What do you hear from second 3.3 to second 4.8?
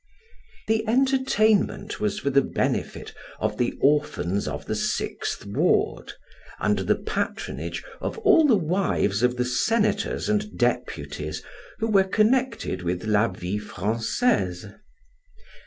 of the orphans of the